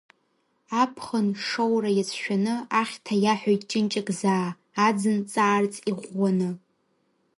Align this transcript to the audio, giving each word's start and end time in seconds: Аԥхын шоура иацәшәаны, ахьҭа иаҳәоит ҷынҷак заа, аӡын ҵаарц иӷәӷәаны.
Аԥхын 0.81 1.27
шоура 1.47 1.89
иацәшәаны, 1.93 2.55
ахьҭа 2.81 3.15
иаҳәоит 3.23 3.61
ҷынҷак 3.69 4.07
заа, 4.19 4.49
аӡын 4.87 5.17
ҵаарц 5.31 5.73
иӷәӷәаны. 5.89 6.49